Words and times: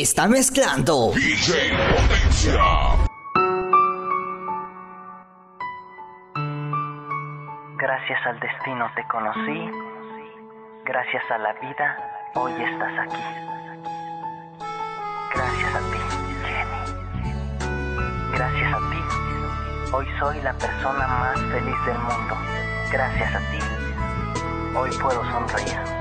está 0.00 0.26
mezclando. 0.26 1.12
DJ 1.14 1.70
Potencia. 1.92 2.62
Gracias 7.76 8.26
al 8.26 8.40
destino 8.40 8.90
te 8.94 9.06
conocí, 9.08 9.70
gracias 10.84 11.22
a 11.30 11.38
la 11.38 11.52
vida 11.54 12.30
hoy 12.34 12.52
estás 12.52 12.98
aquí. 13.00 13.22
Gracias 15.34 15.74
a 15.74 15.78
ti, 15.78 15.98
Jenny. 16.46 16.80
Gracias 18.32 18.74
a 18.74 18.78
ti, 18.90 19.92
hoy 19.92 20.06
soy 20.18 20.40
la 20.42 20.52
persona 20.54 21.06
más 21.06 21.40
feliz 21.40 21.84
del 21.86 21.98
mundo. 21.98 22.36
Gracias 22.90 23.34
a 23.34 23.38
ti, 23.50 23.58
hoy 24.74 24.90
puedo 24.98 25.22
sonreír. 25.24 25.92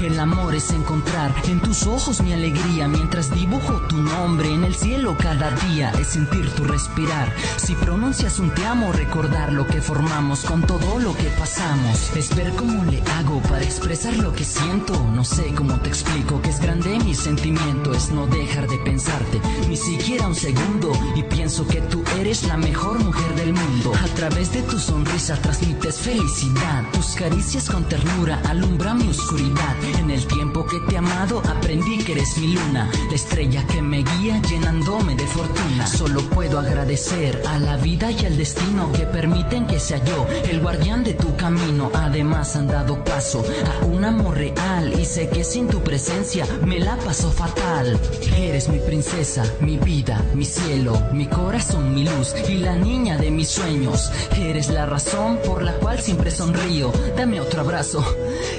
El 0.00 0.20
amor 0.20 0.54
es 0.54 0.70
encontrar 0.70 1.32
en 1.48 1.60
tus 1.60 1.86
ojos 1.86 2.20
mi 2.22 2.32
alegría 2.32 2.86
mientras 2.88 3.32
dibujo 3.32 3.80
tu 3.88 3.96
nombre 3.96 4.52
en 4.52 4.64
el 4.64 4.74
cielo 4.74 5.16
cada 5.18 5.50
día. 5.50 5.90
Es 5.98 6.08
sentir 6.08 6.50
tu 6.54 6.64
respirar. 6.64 7.32
Si 7.56 7.74
pronuncias 7.74 8.38
un 8.38 8.54
te 8.54 8.64
amo, 8.64 8.92
recordar 8.92 9.52
lo 9.52 9.66
que 9.66 9.80
formamos 9.80 10.42
con 10.44 10.62
todo 10.62 11.00
lo 11.00 11.16
que 11.16 11.28
pasamos. 11.38 12.14
Es 12.16 12.34
ver 12.36 12.52
cómo 12.52 12.84
le 12.84 13.02
hago 13.12 13.40
para 13.42 13.64
expresar 13.64 14.16
lo 14.18 14.32
que 14.32 14.44
siento. 14.44 14.94
No 15.12 15.24
sé 15.24 15.52
cómo 15.54 15.80
te 15.80 15.88
explico 15.88 16.40
que 16.40 16.50
es 16.50 16.60
grande 16.60 16.98
mi 17.00 17.14
sentimiento. 17.14 17.92
Es 17.92 18.10
no 18.10 18.26
dejar 18.26 18.68
de 18.68 18.78
pensarte 18.78 19.40
ni 19.68 19.76
siquiera 19.76 20.28
un 20.28 20.34
segundo. 20.34 20.92
Y 21.16 21.22
pienso 21.24 21.66
que 21.66 21.80
tú 21.80 22.04
eres 22.20 22.44
la 22.44 22.56
mejor 22.56 23.02
mujer 23.02 23.34
del 23.34 23.52
mundo. 23.52 23.92
A 23.94 24.06
través 24.14 24.52
de 24.52 24.62
tu 24.62 24.78
sonrisa 24.78 25.36
transmites 25.36 25.98
felicidad. 25.98 26.84
Tus 26.92 27.14
caricias 27.14 27.57
con 27.66 27.88
ternura 27.88 28.40
alumbran 28.44 28.98
mi 28.98 29.08
oscuridad. 29.08 29.74
En 29.98 30.10
el 30.10 30.24
tiempo 30.26 30.64
que 30.64 30.78
te 30.80 30.94
he 30.94 30.98
amado, 30.98 31.42
aprendí 31.44 31.98
que 31.98 32.12
eres 32.12 32.38
mi 32.38 32.54
luna, 32.54 32.88
la 33.08 33.14
estrella 33.14 33.66
que 33.66 33.82
me 33.82 34.04
guía 34.04 34.40
llenándome 34.42 35.16
de 35.16 35.26
fortuna. 35.26 35.86
Solo 35.86 36.20
puedo 36.30 36.60
agradecer 36.60 37.42
a 37.48 37.58
la 37.58 37.76
vida 37.76 38.12
y 38.12 38.26
al 38.26 38.36
destino 38.36 38.92
que 38.92 39.06
permiten 39.06 39.66
que 39.66 39.80
sea 39.80 40.02
yo 40.04 40.26
el 40.48 40.60
guardián 40.60 41.02
de 41.02 41.14
tu 41.14 41.34
camino. 41.36 41.90
Además, 41.94 42.54
han 42.54 42.68
dado 42.68 43.02
paso 43.02 43.44
a 43.82 43.84
un 43.86 44.04
amor 44.04 44.36
real 44.36 44.92
y 44.98 45.04
sé 45.04 45.28
que 45.28 45.42
sin 45.42 45.66
tu 45.66 45.82
presencia 45.82 46.46
me 46.64 46.78
la 46.78 46.96
paso 46.98 47.30
fatal. 47.32 47.98
Eres 48.36 48.68
mi 48.68 48.78
princesa, 48.78 49.42
mi 49.60 49.78
vida, 49.78 50.24
mi 50.34 50.44
cielo, 50.44 51.02
mi 51.12 51.26
corazón, 51.26 51.92
mi 51.92 52.04
luz 52.04 52.34
y 52.48 52.58
la 52.58 52.76
niña 52.76 53.16
de 53.16 53.32
mis 53.32 53.48
sueños. 53.48 54.12
Eres 54.36 54.68
la 54.68 54.86
razón 54.86 55.38
por 55.44 55.62
la 55.62 55.72
cual 55.72 55.98
siempre 55.98 56.30
sonrío. 56.30 56.92
Dame 57.16 57.40
abrazo 57.56 58.04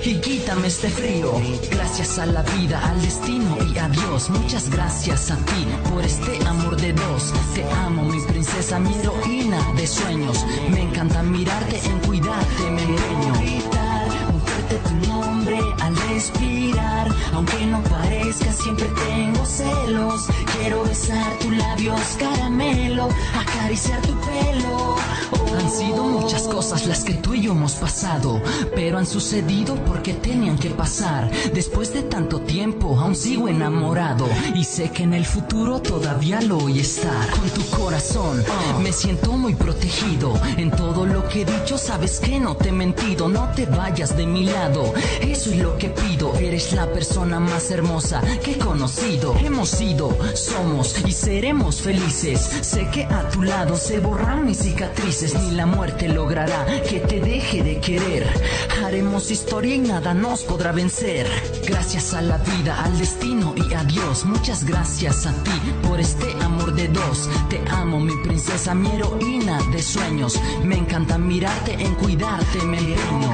y 0.03 0.15
quítame 0.15 0.67
este 0.67 0.89
frío. 0.89 1.33
Gracias 1.69 2.17
a 2.17 2.25
la 2.25 2.41
vida, 2.41 2.81
al 2.89 3.01
destino 3.01 3.57
y 3.73 3.77
a 3.77 3.87
Dios. 3.89 4.29
Muchas 4.29 4.69
gracias 4.69 5.31
a 5.31 5.37
ti 5.37 5.67
por 5.89 6.03
este 6.03 6.43
amor 6.45 6.75
de 6.75 6.93
dos. 6.93 7.33
Te 7.53 7.63
amo, 7.71 8.03
mi 8.03 8.21
princesa, 8.21 8.79
mi 8.79 8.93
heroína 8.95 9.73
de 9.75 9.87
sueños. 9.87 10.45
Me 10.71 10.81
encanta 10.81 11.21
mirarte, 11.21 11.79
en 11.85 11.99
cuidarte, 11.99 12.71
me 12.71 12.83
empeño. 12.83 13.78
Tu 14.69 15.07
nombre 15.07 15.59
al 15.81 15.95
respirar. 15.95 17.07
Aunque 17.33 17.65
no 17.65 17.81
parezca, 17.83 18.51
siempre 18.53 18.87
tengo 19.07 19.45
celos. 19.45 20.27
Quiero 20.57 20.83
besar 20.83 21.37
tus 21.39 21.51
labios, 21.55 22.01
caramelo, 22.19 23.09
acariciar 23.35 24.01
tu 24.01 24.13
pelo. 24.19 24.95
Han 25.57 25.71
sido 25.71 26.03
muchas 26.03 26.43
cosas 26.43 26.85
las 26.85 27.03
que 27.03 27.15
tú 27.15 27.33
y 27.33 27.41
yo 27.41 27.51
hemos 27.53 27.73
pasado, 27.73 28.41
pero 28.75 28.97
han 28.97 29.05
sucedido 29.05 29.75
porque 29.85 30.13
tenían 30.13 30.57
que 30.57 30.69
pasar. 30.69 31.29
Después 31.53 31.93
de 31.93 32.03
tanto 32.03 32.41
tiempo, 32.41 32.99
aún 32.99 33.15
sigo 33.15 33.47
enamorado 33.47 34.27
y 34.55 34.63
sé 34.63 34.91
que 34.91 35.03
en 35.03 35.13
el 35.13 35.25
futuro 35.25 35.81
todavía 35.81 36.41
lo 36.41 36.57
voy 36.57 36.79
a 36.79 36.81
estar. 36.81 37.29
Con 37.31 37.49
tu 37.49 37.65
corazón 37.75 38.43
me 38.81 38.91
siento 38.91 39.33
muy 39.33 39.55
protegido. 39.55 40.33
En 40.57 40.71
todo 40.71 41.05
lo 41.05 41.27
que 41.27 41.41
he 41.41 41.45
dicho, 41.45 41.77
sabes 41.77 42.19
que 42.19 42.39
no 42.39 42.55
te 42.55 42.69
he 42.69 42.71
mentido. 42.73 43.27
No 43.27 43.49
te 43.55 43.65
vayas 43.65 44.15
de 44.15 44.25
mi 44.27 44.45
lado, 44.45 44.58
eso 45.21 45.51
es 45.51 45.57
lo 45.57 45.77
que 45.77 45.89
pido. 45.89 46.35
Eres 46.35 46.73
la 46.73 46.91
persona 46.91 47.39
más 47.39 47.71
hermosa 47.71 48.21
que 48.43 48.51
he 48.51 48.57
conocido. 48.57 49.33
Hemos 49.37 49.69
sido, 49.69 50.17
somos 50.33 50.95
y 51.05 51.13
seremos 51.13 51.81
felices. 51.81 52.41
Sé 52.61 52.87
que 52.91 53.05
a 53.05 53.29
tu 53.29 53.43
lado 53.43 53.77
se 53.77 53.99
borran 53.99 54.45
mis 54.45 54.57
cicatrices 54.57 55.33
ni 55.35 55.51
la 55.51 55.65
muerte 55.65 56.09
logrará 56.09 56.65
que 56.89 56.99
te 56.99 57.21
deje 57.21 57.63
de 57.63 57.79
querer. 57.79 58.27
Haremos 58.83 59.31
historia 59.31 59.75
y 59.75 59.79
nada 59.79 60.13
nos 60.13 60.43
podrá 60.43 60.73
vencer. 60.73 61.25
Gracias 61.65 62.13
a 62.13 62.21
la 62.21 62.37
vida, 62.37 62.83
al 62.83 62.97
destino 62.99 63.55
y 63.55 63.73
a 63.73 63.83
Dios. 63.85 64.25
Muchas 64.25 64.65
gracias 64.65 65.25
a 65.25 65.31
ti 65.43 65.51
por 65.87 66.01
este 66.01 66.33
amor 66.43 66.73
de 66.73 66.89
dos. 66.89 67.29
Te 67.49 67.61
amo, 67.71 67.99
mi 68.01 68.15
princesa, 68.23 68.75
mi 68.75 68.91
heroína 68.91 69.59
de 69.71 69.81
sueños. 69.81 70.37
Me 70.63 70.75
encanta 70.75 71.17
mirarte, 71.17 71.73
en 71.73 71.95
cuidarte, 71.95 72.61
me 72.63 72.79
empeño. 72.79 73.28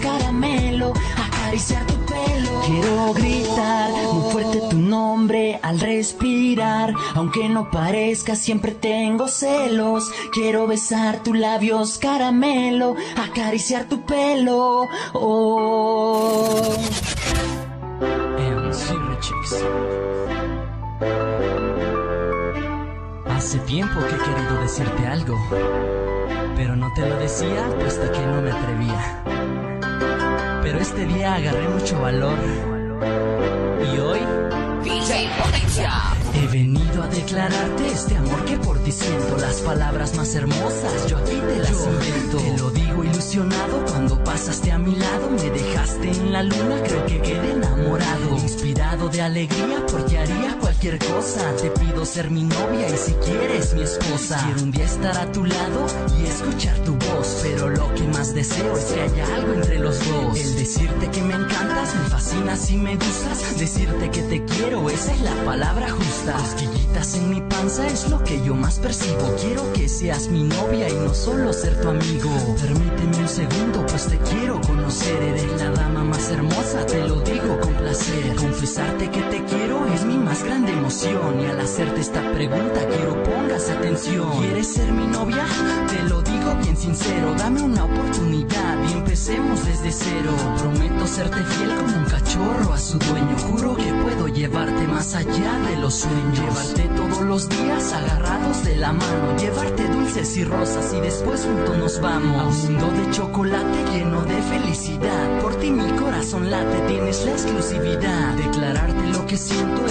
Caramelo, 0.00 0.92
acariciar 1.16 1.86
tu 1.86 1.94
pelo. 2.06 2.60
Quiero 2.66 3.12
gritar 3.14 3.90
muy 4.12 4.32
fuerte 4.32 4.62
tu 4.70 4.78
nombre 4.78 5.58
al 5.62 5.80
respirar. 5.80 6.94
Aunque 7.14 7.48
no 7.48 7.70
parezca, 7.70 8.36
siempre 8.36 8.72
tengo 8.72 9.28
celos. 9.28 10.10
Quiero 10.32 10.66
besar 10.66 11.22
tus 11.22 11.36
labios, 11.36 11.98
caramelo, 11.98 12.96
acariciar 13.16 13.84
tu 13.84 14.02
pelo. 14.02 14.88
Oh. 15.12 16.74
Hace 23.30 23.58
tiempo 23.60 24.00
que 24.00 24.14
he 24.14 24.18
querido 24.18 24.60
decirte 24.60 25.06
algo, 25.06 25.36
pero 26.56 26.76
no 26.76 26.92
te 26.94 27.06
lo 27.06 27.16
decía 27.16 27.66
hasta 27.86 28.10
que 28.10 28.26
no 28.26 28.40
me 28.40 28.50
atrevía. 28.50 29.63
Pero 30.64 30.78
este 30.78 31.04
día 31.04 31.34
agarré 31.34 31.68
mucho 31.68 32.00
valor. 32.00 32.38
Y 33.82 33.98
hoy 33.98 34.20
DJ 34.82 35.28
Potencia. 35.38 35.92
He 36.32 36.46
venido 36.46 37.02
a 37.02 37.06
declararte 37.08 37.86
este 37.86 38.16
amor 38.16 38.42
que 38.46 38.56
por 38.56 38.78
ti 38.82 38.90
siento. 38.90 39.36
Las 39.36 39.60
palabras 39.60 40.16
más 40.16 40.34
hermosas 40.34 41.06
yo 41.06 41.18
aquí 41.18 41.36
te 41.36 41.58
las 41.58 41.86
invento. 41.86 42.38
Te 42.38 42.56
lo 42.56 42.70
digo 42.70 43.04
ilusionado 43.04 43.84
cuando 43.90 44.24
pasaste 44.24 44.72
a 44.72 44.78
mi 44.78 44.94
lado 44.96 45.30
Me 45.30 45.50
dejaste 45.50 46.10
en 46.10 46.32
la 46.32 46.42
luna, 46.42 46.82
creo 46.82 47.06
que 47.06 47.20
quedé 47.20 47.52
enamorado. 47.52 48.38
Inspirado 48.38 49.08
de 49.10 49.20
alegría 49.20 49.84
porque 49.86 50.18
haría 50.18 50.58
cosa 50.92 51.56
Te 51.56 51.70
pido 51.70 52.04
ser 52.04 52.30
mi 52.30 52.42
novia 52.42 52.88
y 52.88 52.96
si 52.96 53.12
quieres 53.14 53.74
mi 53.74 53.82
esposa 53.82 54.38
Quiero 54.44 54.62
un 54.62 54.70
día 54.70 54.84
estar 54.84 55.16
a 55.16 55.32
tu 55.32 55.44
lado 55.44 55.86
y 56.18 56.26
escuchar 56.26 56.76
tu 56.80 56.94
voz 56.94 57.40
Pero 57.42 57.70
lo 57.70 57.94
que 57.94 58.02
más 58.02 58.34
deseo 58.34 58.76
es 58.76 58.84
que 58.84 59.00
haya 59.00 59.34
algo 59.34 59.54
entre 59.54 59.78
los 59.78 59.98
dos 60.06 60.38
El 60.38 60.56
decirte 60.56 61.10
que 61.10 61.22
me 61.22 61.34
encantas, 61.34 61.94
me 61.94 62.08
fascinas 62.10 62.70
y 62.70 62.76
me 62.76 62.96
gustas 62.96 63.58
Decirte 63.58 64.10
que 64.10 64.22
te 64.22 64.44
quiero, 64.44 64.88
esa 64.90 65.12
es 65.14 65.20
la 65.22 65.44
palabra 65.44 65.90
justa 65.90 66.34
Cosquillitas 66.34 67.16
en 67.16 67.30
mi 67.30 67.40
panza 67.40 67.86
es 67.86 68.08
lo 68.08 68.22
que 68.22 68.42
yo 68.44 68.54
más 68.54 68.78
percibo. 68.78 69.34
Quiero 69.40 69.72
que 69.72 69.88
seas 69.88 70.28
mi 70.28 70.44
novia 70.44 70.88
y 70.88 70.94
no 70.94 71.12
solo 71.12 71.52
ser 71.52 71.80
tu 71.80 71.88
amigo. 71.88 72.30
Permíteme 72.60 73.18
un 73.18 73.28
segundo, 73.28 73.84
pues 73.86 74.06
te 74.06 74.18
quiero 74.18 74.60
conocer. 74.60 75.22
Eres 75.22 75.60
la 75.60 75.70
dama 75.70 76.04
más 76.04 76.30
hermosa, 76.30 76.86
te 76.86 77.06
lo 77.06 77.20
digo 77.20 77.58
con 77.60 77.74
placer. 77.74 78.36
Confesarte 78.36 79.10
que 79.10 79.20
te 79.22 79.44
quiero 79.44 79.86
es 79.86 80.04
mi 80.04 80.16
más 80.16 80.42
grande 80.44 80.73
emoción. 80.74 81.40
Y 81.40 81.46
al 81.46 81.60
hacerte 81.60 82.00
esta 82.00 82.20
pregunta, 82.32 82.86
quiero 82.88 83.22
pongas 83.22 83.70
atención. 83.70 84.30
¿Quieres 84.40 84.66
ser 84.66 84.92
mi 84.92 85.06
novia? 85.06 85.44
Te 85.88 86.02
lo 86.08 86.22
digo 86.22 86.54
bien 86.62 86.76
sincero. 86.76 87.34
Dame 87.38 87.62
una 87.62 87.84
oportunidad 87.84 88.88
y 88.88 88.92
empecemos 88.92 89.64
desde 89.64 89.90
cero. 89.92 90.32
Prometo 90.58 91.06
serte 91.06 91.42
fiel 91.44 91.74
como 91.76 91.96
un 91.96 92.04
cachorro 92.04 92.72
a 92.72 92.78
su 92.78 92.98
dueño. 92.98 93.36
Juro 93.38 93.76
que 93.76 93.92
puedo 94.02 94.28
llevarte 94.28 94.86
más 94.86 95.14
allá 95.14 95.58
de 95.68 95.76
los 95.76 95.94
sueños. 95.94 96.38
Llevarte 96.38 96.82
todos 96.96 97.22
los 97.22 97.48
días 97.48 97.92
agarrados 97.92 98.64
de 98.64 98.76
la 98.76 98.92
mano. 98.92 99.36
Llevarte 99.38 99.88
dulces 99.88 100.36
y 100.36 100.44
rosas 100.44 100.92
y 100.92 101.00
después 101.00 101.44
juntos 101.44 101.78
nos 101.78 102.00
vamos. 102.00 102.34
A 102.34 102.46
un 102.46 102.74
mundo 102.74 103.02
de 103.02 103.10
chocolate 103.10 103.84
lleno 103.92 104.22
de 104.22 104.42
felicidad. 104.42 105.40
Por 105.40 105.54
ti 105.56 105.70
mi 105.70 105.90
corazón 105.92 106.50
late, 106.50 106.80
tienes 106.88 107.24
la 107.24 107.32
exclusividad. 107.32 108.34
Declararte 108.34 109.06
lo 109.08 109.26
que 109.26 109.36
siento 109.36 109.83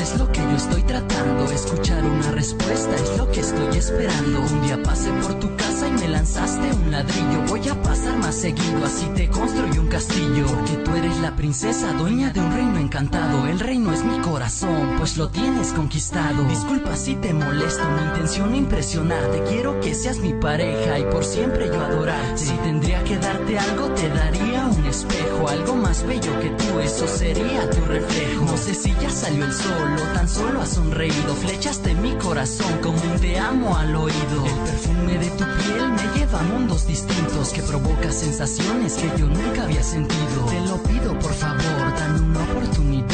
estoy 0.56 0.82
tratando. 0.84 1.52
Escuchar 1.52 2.04
una 2.06 2.32
respuesta 2.32 2.96
que 3.34 3.40
estoy 3.40 3.78
esperando. 3.78 4.42
Un 4.42 4.62
día 4.62 4.82
pasé 4.84 5.10
por 5.22 5.34
tu 5.40 5.56
casa 5.58 5.88
y 5.88 5.92
me 5.92 6.08
lanzaste 6.08 6.72
un 6.72 6.92
ladrillo. 6.92 7.42
Voy 7.48 7.68
a 7.68 7.82
pasar 7.82 8.18
más 8.18 8.36
seguido, 8.36 8.86
así 8.86 9.06
te 9.16 9.28
construyo 9.28 9.82
un 9.82 9.88
castillo. 9.88 10.46
Porque 10.46 10.74
tú 10.78 10.92
eres 10.96 11.20
la 11.20 11.36
princesa, 11.36 11.94
dueña 11.94 12.32
de 12.32 12.40
un 12.40 12.54
reino 12.54 12.78
encantado. 12.78 13.48
El 13.48 13.60
reino 13.60 13.92
es 13.92 14.04
mi 14.04 14.20
corazón, 14.20 14.96
pues 14.98 15.18
lo 15.18 15.30
tienes 15.30 15.74
conquistado. 15.74 16.44
Disculpa 16.44 16.96
si 16.96 17.16
te 17.16 17.34
molesto, 17.34 17.84
mi 17.90 18.04
intención 18.04 18.56
impresionarte. 18.56 19.44
Quiero 19.50 19.80
que 19.80 19.96
seas 19.96 20.20
mi 20.20 20.34
pareja 20.34 21.00
y 21.00 21.04
por 21.06 21.26
siempre 21.26 21.68
yo 21.68 21.82
adorarte. 21.82 22.38
Si 22.38 22.54
tendría 22.58 23.04
que 23.04 23.18
darte 23.18 23.58
algo, 23.58 23.90
te 23.90 24.10
daría 24.10 24.66
un 24.68 24.86
espejo. 24.86 25.50
Algo 25.50 25.76
más 25.76 26.06
bello 26.06 26.40
que 26.40 26.50
tú, 26.50 26.80
eso 26.80 27.08
sería 27.08 27.68
tu 27.70 27.84
reflejo. 27.86 28.46
No 28.46 28.58
sé 28.58 28.76
si 28.76 28.94
ya 29.02 29.10
salió 29.10 29.46
el 29.46 29.54
sol 29.54 29.96
o 29.96 30.14
tan 30.14 30.30
solo 30.30 30.62
has 30.62 30.70
sonreído. 30.70 31.36
Flechas 31.36 31.82
de 31.82 31.96
mi 31.96 32.14
corazón 32.18 32.78
como 32.82 33.02
un 33.02 33.23
te 33.24 33.40
amo 33.40 33.74
al 33.78 33.96
oído. 33.96 34.46
El 34.46 34.60
perfume 34.70 35.18
de 35.18 35.30
tu 35.30 35.46
piel 35.46 35.90
me 35.94 36.20
lleva 36.20 36.42
a 36.42 36.44
mundos 36.44 36.86
distintos 36.86 37.54
que 37.54 37.62
provoca 37.62 38.12
sensaciones 38.12 38.96
que 38.96 39.08
yo 39.18 39.28
nunca 39.28 39.64
había 39.64 39.82
sentido. 39.82 40.46
Te 40.50 40.60
lo 40.60 40.84
pido 40.84 41.18
por 41.20 41.34
favor, 41.34 41.96
dame 41.98 42.20
una 42.20 42.44
oportunidad. 42.44 43.13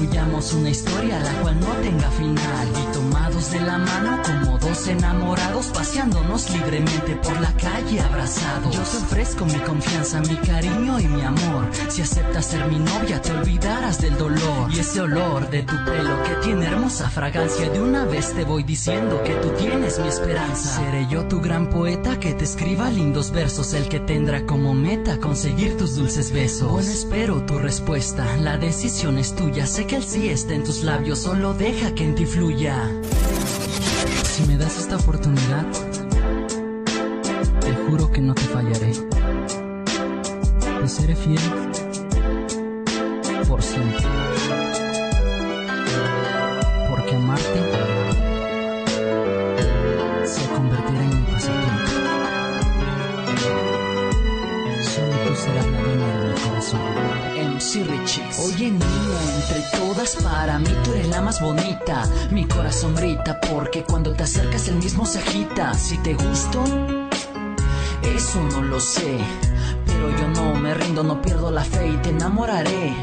Construyamos 0.00 0.54
una 0.54 0.70
historia 0.70 1.20
la 1.20 1.42
cual 1.42 1.60
no 1.60 1.66
tenga 1.82 2.10
final. 2.12 2.68
Y 2.68 2.92
tomados 2.94 3.50
de 3.50 3.60
la 3.60 3.76
mano 3.76 4.22
como 4.22 4.56
dos 4.56 4.88
enamorados 4.88 5.66
paseándonos 5.66 6.50
libremente 6.50 7.16
por 7.16 7.38
la 7.38 7.52
calle 7.52 8.00
abrazados. 8.00 8.74
Yo 8.74 8.80
te 8.80 8.96
ofrezco 8.96 9.44
mi 9.44 9.58
confianza, 9.58 10.20
mi 10.20 10.36
cariño 10.36 10.98
y 11.00 11.06
mi 11.06 11.20
amor. 11.20 11.68
Si 11.90 12.00
aceptas 12.00 12.46
ser 12.46 12.66
mi 12.68 12.78
novia 12.78 13.20
te 13.20 13.32
olvidarás 13.32 14.00
del 14.00 14.16
dolor. 14.16 14.72
Y 14.72 14.78
ese 14.78 15.02
olor 15.02 15.50
de 15.50 15.64
tu 15.64 15.76
pelo 15.84 16.22
que 16.22 16.34
tiene 16.46 16.64
hermosa 16.64 17.10
fragancia. 17.10 17.68
De 17.68 17.82
una 17.82 18.06
vez 18.06 18.32
te 18.32 18.44
voy 18.44 18.62
diciendo 18.62 19.22
que 19.22 19.34
tú 19.34 19.50
tienes 19.58 19.98
mi 19.98 20.08
esperanza. 20.08 20.80
Seré 20.80 21.08
yo 21.10 21.28
tu 21.28 21.42
gran 21.42 21.68
poeta 21.68 22.18
que 22.18 22.32
te 22.32 22.44
escriba 22.44 22.88
lindos 22.88 23.32
versos. 23.32 23.74
El 23.74 23.86
que 23.90 24.00
tendrá 24.00 24.46
como 24.46 24.72
meta 24.72 25.18
conseguir 25.18 25.76
tus 25.76 25.96
dulces 25.96 26.32
besos. 26.32 26.70
Bueno, 26.70 26.90
espero 26.90 27.42
tu 27.44 27.58
respuesta. 27.58 28.24
La 28.38 28.56
decisión 28.56 29.18
es 29.18 29.34
tuya. 29.36 29.66
Sé 29.66 29.89
que 29.89 29.89
el 29.96 30.04
sí 30.04 30.28
en 30.28 30.64
tus 30.64 30.82
labios. 30.82 31.18
Solo 31.18 31.54
deja 31.54 31.94
que 31.94 32.04
en 32.04 32.14
ti 32.14 32.26
fluya. 32.26 32.76
Si 34.24 34.44
me 34.44 34.56
das 34.56 34.78
esta 34.78 34.96
oportunidad, 34.96 35.66
te 37.60 37.74
juro 37.74 38.10
que 38.12 38.20
no 38.20 38.34
te 38.34 38.42
fallaré. 38.42 38.92
Te 40.80 40.88
seré 40.88 41.16
fiel 41.16 41.40
por 43.48 43.62
siempre. 43.62 44.06
Porque 46.90 47.16
amarte 47.16 47.69
MC 56.76 57.84
Richie. 57.84 58.22
Oye 58.44 58.70
niña, 58.70 59.20
entre 59.36 59.60
todas 59.78 60.16
para 60.16 60.58
mí 60.58 60.70
tú 60.84 60.92
eres 60.92 61.08
la 61.08 61.20
más 61.20 61.40
bonita. 61.40 62.08
Mi 62.30 62.46
corazón 62.46 62.94
grita 62.94 63.40
porque 63.40 63.82
cuando 63.82 64.12
te 64.12 64.24
acercas 64.24 64.68
el 64.68 64.76
mismo 64.76 65.06
se 65.06 65.18
agita. 65.18 65.74
Si 65.74 65.98
te 65.98 66.14
gusto, 66.14 66.64
eso 68.02 68.40
no 68.52 68.62
lo 68.62 68.80
sé. 68.80 69.18
Pero 69.86 70.10
yo 70.18 70.28
no 70.28 70.54
me 70.54 70.74
rindo, 70.74 71.02
no 71.02 71.20
pierdo 71.20 71.50
la 71.50 71.64
fe 71.64 71.88
y 71.88 71.96
te 71.98 72.10
enamoraré. 72.10 72.94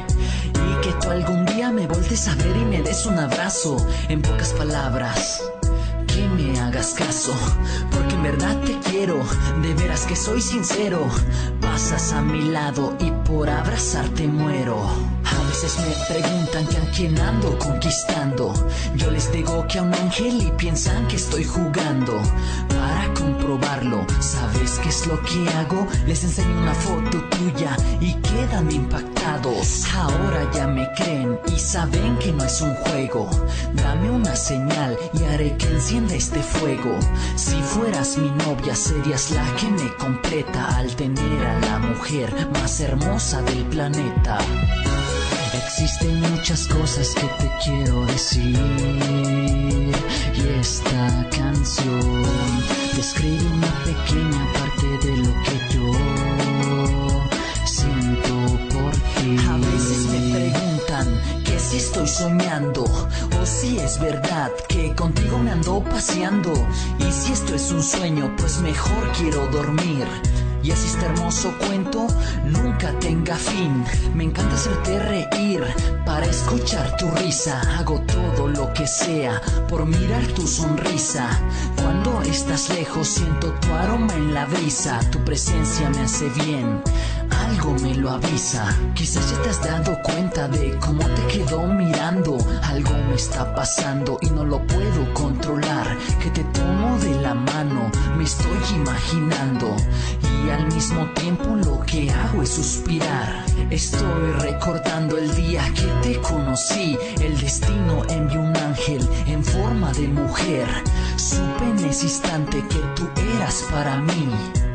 Y 0.54 0.82
que 0.82 0.94
tú 1.02 1.10
algún 1.10 1.46
día 1.46 1.72
me 1.72 1.88
voltes 1.88 2.28
a 2.28 2.36
ver 2.36 2.56
y 2.56 2.66
me 2.66 2.82
des 2.82 3.06
un 3.06 3.20
abrazo. 3.20 3.78
En 4.10 4.22
pocas 4.22 4.54
palabras, 4.54 5.42
que 6.18 6.28
me 6.30 6.60
hagas 6.60 6.94
caso. 6.94 7.34
Porque 7.92 8.16
en 8.16 8.24
verdad 8.24 8.60
te 8.62 8.78
quiero, 8.90 9.20
de 9.62 9.74
veras 9.76 10.06
que 10.06 10.16
soy 10.16 10.42
sincero. 10.42 11.00
Pasas 11.62 12.14
a 12.14 12.22
mi 12.22 12.50
lado 12.50 12.96
y 13.00 13.12
por 13.28 13.50
abrazarte 13.50 14.28
muero. 14.28 15.17
Veces 15.60 15.80
me 15.80 16.14
preguntan 16.14 16.68
que 16.68 16.78
a 16.78 16.92
quién 16.92 17.20
ando 17.20 17.58
conquistando. 17.58 18.54
Yo 18.96 19.10
les 19.10 19.32
digo 19.32 19.66
que 19.68 19.80
a 19.80 19.82
un 19.82 19.94
ángel 19.96 20.40
y 20.40 20.52
piensan 20.52 21.08
que 21.08 21.16
estoy 21.16 21.46
jugando. 21.46 22.22
Para 22.70 23.12
comprobarlo, 23.16 24.06
¿sabes 24.20 24.78
qué 24.78 24.90
es 24.90 25.08
lo 25.08 25.20
que 25.24 25.50
hago? 25.58 25.88
Les 26.06 26.24
enseño 26.24 26.62
una 26.62 26.76
foto 26.76 27.24
tuya 27.30 27.76
y 28.00 28.14
quedan 28.22 28.72
impactados. 28.72 29.86
Ahora 29.96 30.48
ya 30.54 30.68
me 30.68 30.88
creen 30.94 31.40
y 31.48 31.58
saben 31.58 32.20
que 32.20 32.32
no 32.34 32.44
es 32.44 32.62
un 32.62 32.76
juego. 32.76 33.28
Dame 33.74 34.12
una 34.12 34.36
señal 34.36 34.96
y 35.12 35.24
haré 35.24 35.58
que 35.58 35.70
encienda 35.70 36.14
este 36.14 36.44
fuego. 36.44 37.00
Si 37.36 37.60
fueras 37.64 38.16
mi 38.20 38.30
novia, 38.30 38.76
serías 38.76 39.32
la 39.32 39.44
que 39.56 39.70
me 39.70 39.92
completa 39.96 40.78
al 40.78 40.96
tener 40.96 41.48
a 41.48 41.60
la 41.62 41.80
mujer 41.80 42.48
más 42.54 42.80
hermosa 42.80 43.42
del 43.42 43.66
planeta. 43.66 44.38
Existen 45.66 46.20
muchas 46.22 46.68
cosas 46.68 47.16
que 47.16 47.28
te 47.40 47.52
quiero 47.64 48.06
decir 48.06 48.58
y 50.36 50.60
esta 50.60 51.28
canción 51.36 52.24
describe 52.96 53.44
una 53.46 53.72
pequeña 53.84 54.54
parte 54.54 54.88
de 55.08 55.18
lo 55.18 55.34
que 55.44 55.58
yo 55.74 55.92
siento 57.66 58.34
por 58.74 58.92
ti. 58.92 59.38
A 59.50 59.58
veces 59.58 60.06
me 60.08 60.20
preguntan 60.32 61.44
que 61.44 61.60
si 61.60 61.78
estoy 61.78 62.08
soñando 62.08 62.84
o 62.84 63.46
si 63.46 63.80
es 63.80 64.00
verdad 64.00 64.52
que 64.70 64.94
contigo 64.96 65.40
me 65.40 65.52
ando 65.52 65.84
paseando 65.84 66.54
y 67.00 67.12
si 67.12 67.34
esto 67.34 67.56
es 67.56 67.72
un 67.72 67.82
sueño 67.82 68.34
pues 68.38 68.60
mejor 68.60 69.12
quiero 69.18 69.48
dormir. 69.48 70.06
Y 70.64 70.72
así 70.72 70.88
este 70.88 71.06
hermoso 71.06 71.54
cuento 71.60 72.08
nunca 72.46 72.92
tenga 73.00 73.36
fin. 73.36 73.84
Me 74.16 74.24
encanta 74.26 74.56
hacerte 74.56 75.00
reír 75.00 75.64
para 76.06 76.26
escuchar 76.26 76.98
tu 76.98 77.10
risa. 77.12 77.62
Hago 77.78 78.02
todo 78.02 78.48
lo 78.48 78.74
que 78.74 78.88
sea 78.88 79.42
por 79.70 79.86
mirar 79.86 80.26
tu 80.28 80.48
sonrisa. 80.48 81.30
Cuando 81.82 82.22
estás 82.24 82.70
lejos 82.70 83.08
siento 83.08 83.52
tu 83.54 83.74
aroma 83.74 84.14
en 84.16 84.34
la 84.34 84.46
brisa. 84.46 85.00
Tu 85.12 85.24
presencia 85.24 85.90
me 85.90 86.02
hace 86.02 86.30
bien. 86.30 86.82
Algo 87.50 87.74
me 87.82 87.96
lo 87.96 88.12
avisa. 88.12 88.76
Quizás 88.94 89.32
ya 89.32 89.42
te 89.42 89.50
has 89.50 89.64
dado 89.64 89.98
cuenta 90.04 90.50
de 90.50 90.78
cómo 90.80 91.04
te 91.06 91.28
quedo 91.28 91.66
mirando. 91.66 92.38
Algo 92.64 92.92
me 93.08 93.16
está 93.16 93.56
pasando 93.56 94.18
y 94.22 94.30
no 94.30 94.44
lo 94.44 94.60
puedo 94.68 95.14
controlar. 95.14 95.98
Que 96.22 96.30
te 96.30 96.44
tomo 96.46 96.98
de 97.00 97.22
la 97.22 97.34
mano, 97.34 97.90
me 98.18 98.26
estoy 98.26 98.60
imaginando. 98.76 99.76
Y 100.22 100.50
al 100.50 100.68
mismo 100.74 101.06
tiempo 101.14 101.56
lo 101.56 101.80
que 101.86 102.12
hago 102.12 102.44
es 102.44 102.50
suspirar. 102.50 103.46
Estoy 103.70 104.32
recordando 104.40 105.18
el 105.18 105.34
día 105.36 105.64
que 105.74 105.88
te 106.02 106.22
conocí. 106.22 106.98
El 107.22 107.38
destino 107.40 108.04
envió 108.10 108.42
un 108.42 108.58
ángel 108.58 109.08
en 109.26 109.44
forma 109.44 109.94
de 109.94 110.08
mujer. 110.10 110.68
Supe 111.16 111.64
en 111.64 111.86
ese 111.86 112.06
instante 112.08 112.62
que 112.68 112.80
tú 112.96 113.08
eras 113.36 113.64
para 113.72 113.96
mí. 114.02 114.67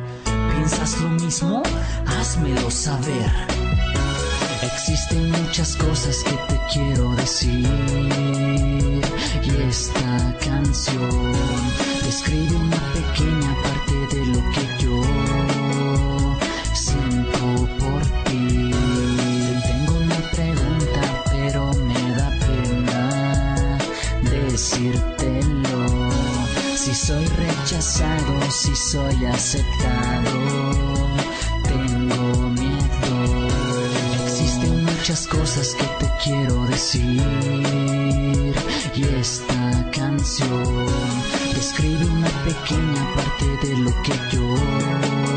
¿Piensas 0.54 1.00
lo 1.00 1.08
mismo? 1.10 1.62
Házmelo 2.06 2.70
saber. 2.70 3.30
Existen 4.62 5.30
muchas 5.30 5.76
cosas 5.76 6.22
que 6.24 6.36
te 6.48 6.60
quiero 6.72 7.14
decir 7.16 7.68
y 9.42 9.50
esta 9.68 10.36
canción 10.44 11.32
describe 12.04 12.54
una 12.56 12.80
pequeña 12.92 13.56
parte 13.62 14.16
de 14.16 14.26
lo 14.26 14.40
que 14.52 14.84
yo 14.84 15.02
siento 16.74 17.68
por 17.78 18.02
ti. 18.24 18.70
Tengo 19.66 19.94
una 19.98 20.20
pregunta, 20.30 21.24
pero 21.30 21.72
me 21.74 22.14
da 22.14 22.30
pena 22.46 23.78
decírtelo. 24.30 26.10
Si 26.76 26.94
soy 26.94 27.24
rechazado, 27.62 28.50
si 28.50 28.74
soy 28.74 29.24
aceptado, 29.26 30.30
tengo 31.62 32.48
miedo. 32.50 33.48
Existen 34.24 34.84
muchas 34.84 35.26
cosas 35.28 35.74
que 35.74 35.84
te 36.00 36.10
quiero 36.24 36.66
decir 36.66 37.22
y 38.94 39.04
esta 39.20 39.90
canción 39.92 40.86
describe 41.54 42.04
una 42.04 42.28
pequeña 42.44 43.14
parte 43.14 43.66
de 43.66 43.76
lo 43.78 43.92
que 44.02 44.12
yo 44.32 45.31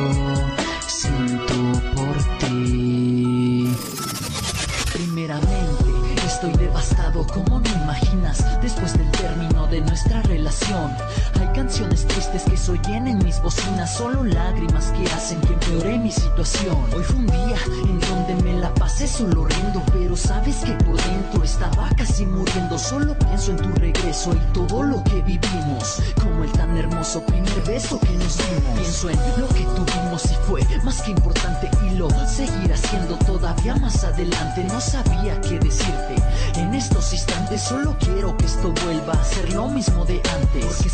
tristes 12.66 12.80
que 12.80 12.84
soy 12.84 12.96
en 12.96 13.18
mis 13.20 13.42
bocinas, 13.42 13.94
solo 13.94 14.24
lágrimas 14.24 14.92
que 14.92 15.06
hacen 15.12 15.40
que 15.42 15.54
empeore 15.54 15.98
mi 15.98 16.12
situación. 16.12 16.78
Hoy 16.96 17.04
fue 17.04 17.16
un 17.18 17.28
día 17.28 17.58
en 17.84 18.00
donde 18.00 18.36
me 18.44 18.60
la 18.60 18.74
pasé 18.74 19.08
solo 19.08 19.46
riendo, 19.46 19.82
pero 19.94 20.16
sabes 20.16 20.58
que 20.58 20.72
por 20.84 20.96
dentro 20.96 21.44
estaba 21.44 21.90
casi 21.98 22.26
muriendo. 22.26 22.78
Solo 22.78 23.18
pienso 23.20 23.52
en 23.52 23.58
tu 23.58 23.70
regreso 23.80 24.34
y 24.34 24.54
todo 24.54 24.84
lo 24.84 25.04
que 25.04 25.22
vivimos, 25.22 26.02
como 26.22 26.44
el 26.44 26.52
tan 26.54 26.76
hermoso 26.78 27.22
primer 27.26 27.62
beso 27.66 28.00
que 28.00 28.12
nos 28.12 28.38
dimos. 28.38 28.80
Pienso 28.80 29.10
en 29.10 29.42
lo 29.42 29.48
que 29.50 29.66
tuvimos 29.76 30.26
y 30.26 30.36
fue 30.48 30.62
más 30.84 31.02
que 31.02 31.12
importante 31.12 31.70
y 31.86 31.96
lo 31.96 32.10
seguirá 32.28 32.78
siendo 32.78 33.16
todavía 33.26 33.76
más 33.76 34.04
adelante. 34.04 34.64
No 34.66 34.80
sabía 34.80 35.40
qué 35.42 35.60
decirte 35.60 36.16
en 36.56 36.74
estos 36.74 37.12
instantes, 37.14 37.62
solo 37.62 37.96
quiero 38.00 38.36
que 38.38 38.46
esto 38.46 38.74
vuelva 38.86 39.14
a 39.14 39.24
ser 39.24 39.54
lo 39.54 39.68
mismo 39.68 40.06
de 40.06 40.22
antes, 40.42 40.85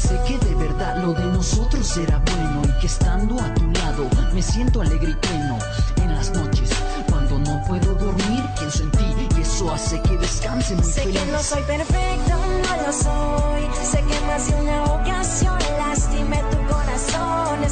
será 1.93 2.19
bueno 2.19 2.61
y 2.63 2.79
que 2.79 2.87
estando 2.87 3.37
a 3.37 3.53
tu 3.53 3.69
lado 3.71 4.07
me 4.33 4.41
siento 4.41 4.81
alegre 4.81 5.11
y 5.11 5.15
pleno 5.15 5.57
en 5.97 6.15
las 6.15 6.31
noches. 6.31 6.69
Cuando 7.09 7.37
no 7.39 7.61
puedo 7.67 7.93
dormir 7.95 8.45
pienso 8.57 8.83
en 8.83 8.91
ti 8.91 9.27
y 9.37 9.41
eso 9.41 9.69
hace 9.69 10.01
que 10.01 10.15
descanse 10.17 10.73
muy 10.75 10.85
sé 10.85 11.01
feliz. 11.01 11.19
que 11.19 11.31
no 11.33 11.43
soy 11.43 11.63
perfecto 11.63 12.33
no 12.63 12.87
lo 12.87 12.93
soy. 12.93 13.63
Sé 13.83 13.97
que 14.05 14.25
más 14.25 14.47
de 14.47 14.61
una 14.61 14.83
ocasión 14.85 15.59
lastimé 15.79 16.41
tu 16.49 16.57
corazón 16.73 17.63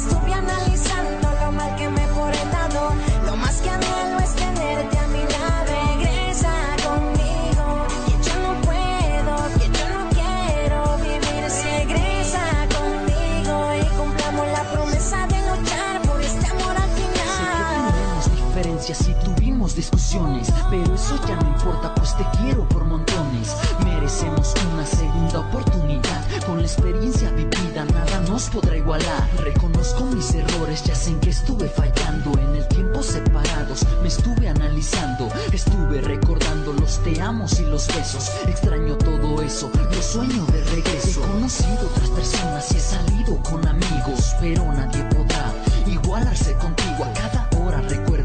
discusiones, 19.74 20.52
pero 20.70 20.94
eso 20.94 21.18
ya 21.26 21.36
no 21.36 21.48
importa, 21.48 21.94
pues 21.94 22.16
te 22.16 22.24
quiero 22.38 22.66
por 22.68 22.84
montones. 22.84 23.54
Merecemos 23.84 24.54
una 24.72 24.86
segunda 24.86 25.40
oportunidad. 25.40 26.24
Con 26.46 26.58
la 26.58 26.62
experiencia 26.62 27.30
vivida, 27.30 27.84
nada 27.84 28.20
nos 28.28 28.48
podrá 28.48 28.76
igualar. 28.76 29.28
Reconozco 29.38 30.04
mis 30.04 30.34
errores, 30.34 30.82
ya 30.84 30.94
sé 30.94 31.16
que 31.18 31.30
estuve 31.30 31.68
fallando. 31.68 32.32
En 32.38 32.56
el 32.56 32.68
tiempo 32.68 33.02
separados, 33.02 33.86
me 34.02 34.08
estuve 34.08 34.48
analizando. 34.48 35.28
Estuve 35.52 36.00
recordando 36.00 36.72
los 36.72 36.98
te 37.02 37.20
amos 37.20 37.58
y 37.60 37.64
los 37.64 37.86
besos. 37.88 38.30
Extraño 38.46 38.96
todo 38.96 39.42
eso, 39.42 39.70
lo 39.74 40.02
sueño 40.02 40.44
de 40.46 40.64
regreso. 40.64 41.22
He 41.24 41.32
conocido 41.32 41.86
otras 41.86 42.10
personas 42.10 42.72
y 42.72 42.76
he 42.76 42.80
salido 42.80 43.36
con 43.42 43.66
amigos, 43.66 44.34
pero 44.40 44.64
nadie 44.72 45.04
podrá 45.04 45.52
igualarse 45.86 46.54
contigo 46.54 47.04
a 47.04 47.12
cada 47.12 47.48
hora 47.58 47.80
recuerdo 47.82 48.10
lo 48.16 48.19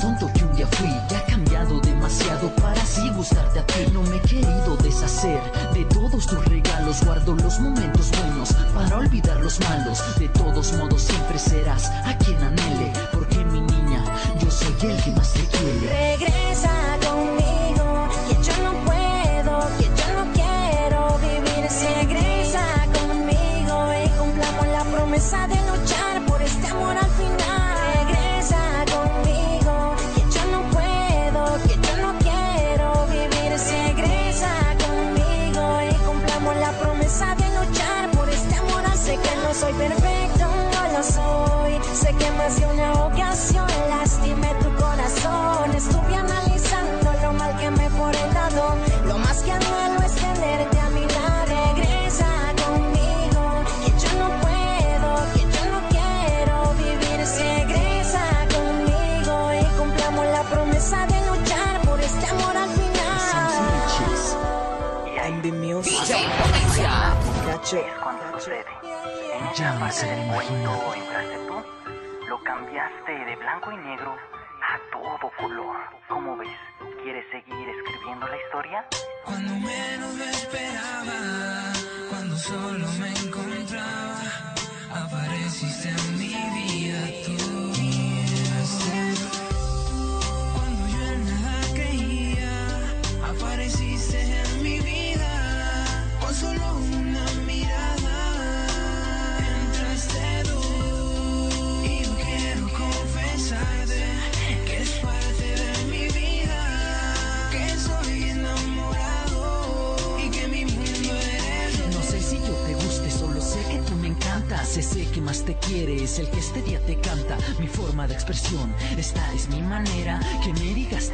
tonto 0.00 0.30
que 0.32 0.44
un 0.44 0.54
día 0.54 0.66
fui 0.66 0.88
y 0.88 1.14
ha 1.14 1.24
cambiado 1.26 1.80
demasiado 1.80 2.54
para 2.56 2.80
así 2.80 3.08
gustarte 3.10 3.58
a 3.60 3.66
ti. 3.66 3.86
No 3.92 4.02
me 4.02 4.16
he 4.16 4.20
querido 4.20 4.76
deshacer 4.82 5.40
de 5.74 5.84
todos 5.86 6.26
tus 6.26 6.44
regalos 6.46 7.04
guardo 7.04 7.34
los 7.34 7.58
momentos 7.60 8.10
buenos 8.10 8.52
para 8.74 8.98
olvidar 8.98 9.40
los 9.40 9.60
malos. 9.60 10.02
De 10.18 10.28
todos 10.28 10.72
modos 10.74 11.02
siempre 11.02 11.38
serás 11.38 11.90
a 12.04 12.16
quien 12.18 12.42
Ya 69.58 69.72
me 69.72 69.90
sé 69.90 70.06
del 70.06 70.20
entraste 70.20 71.36
tú, 71.48 71.56
lo 72.28 72.38
cambiaste 72.44 73.10
de 73.10 73.34
blanco 73.34 73.72
y 73.72 73.76
negro 73.78 74.14
a 74.62 74.78
todo 74.92 75.32
color. 75.36 75.76
¿Cómo 76.08 76.36
ves? 76.36 76.48
¿Quieres 77.02 77.24
seguir 77.32 77.68
escribiendo 77.68 78.28
la 78.28 78.36
historia? 78.36 78.86
Cuando 79.24 79.52
menos 79.54 80.14
me 80.14 80.30
esperaba, 80.30 81.72
cuando 82.08 82.36
solo 82.36 82.86
me 83.00 83.08
encontraba, 83.08 84.54
apareciste 84.94 85.88
en 85.88 86.18
mi 86.18 86.28
vida 86.28 87.27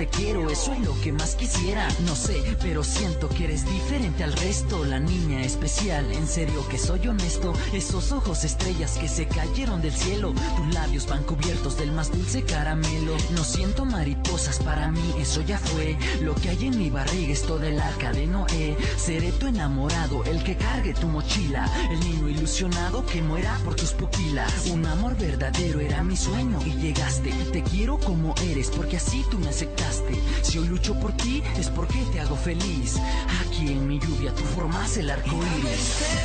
quiero, 0.08 0.50
eso 0.50 0.73
es 0.73 0.80
lo 0.80 0.99
que 1.00 1.12
más 1.12 1.34
quisiera. 1.34 1.88
No 2.06 2.14
sé, 2.16 2.42
pero 2.61 2.82
siento 2.82 3.28
que 3.28 3.44
eres 3.44 3.64
diferente 3.64 4.25
al 4.25 4.32
resto. 4.32 4.84
La 4.84 4.99
niña 4.99 5.42
especial, 5.42 6.11
en 6.12 6.26
serio 6.26 6.66
que 6.68 6.78
soy 6.78 7.06
honesto. 7.08 7.52
Esos 7.73 8.12
ojos 8.12 8.44
estrellas 8.44 8.99
que 8.99 9.08
se 9.08 9.26
cayeron 9.26 9.82
del 9.82 9.92
cielo. 9.92 10.32
Tus 10.56 10.75
labios 10.75 11.06
van 11.06 11.23
cubiertos 11.25 11.76
del 11.78 11.92
más 11.92 12.11
dulce 12.11 12.42
caramelo. 12.42 13.16
No 13.34 13.44
siento 13.44 13.84
mariposas 13.84 14.58
para 14.58 14.90
mí, 14.90 15.14
eso 15.18 15.40
ya 15.42 15.58
fue. 15.58 15.96
Lo 16.20 16.34
que 16.34 16.50
hay 16.50 16.66
en 16.66 16.78
mi 16.78 16.90
barriga 16.90 17.32
es 17.32 17.42
todo 17.42 17.62
el 17.62 17.80
arca 17.80 18.12
de 18.12 18.26
Noé. 18.26 18.76
Seré 18.96 19.32
tu 19.32 19.46
enamorado, 19.46 20.25
el 20.25 20.42
que 20.42 20.56
cargue 20.56 20.94
tu 20.94 21.08
mochila. 21.08 21.70
El 21.90 22.00
niño 22.00 22.28
ilusionado 22.28 23.04
que 23.06 23.23
muera 23.23 23.58
por 23.64 23.75
tus 23.75 23.92
pupilas. 23.92 24.66
Un 24.66 24.87
amor 24.87 25.16
verdadero 25.16 25.80
era 25.80 26.02
mi 26.02 26.16
sueño 26.16 26.58
y 26.64 26.73
llegaste. 26.75 27.30
Te 27.52 27.62
quiero 27.62 27.99
como 27.99 28.34
eres 28.50 28.70
porque 28.70 28.96
así 28.96 29.25
tú 29.30 29.38
me 29.38 29.49
aceptaste. 29.49 29.94
Si 30.43 30.59
hoy 30.59 30.69
lucho 30.69 30.99
por 30.99 31.13
ti 31.17 31.43
es 31.59 31.69
porque 31.69 31.99
te 32.13 32.21
hago 32.21 32.37
feliz. 32.37 32.97
Aquí 33.41 33.69
en 33.69 33.87
mi 33.87 33.99
lluvia 33.99 34.35
tú 34.35 34.43
formas 34.55 34.97
el 34.97 35.11
arco 35.11 35.37
iris. 35.59 36.25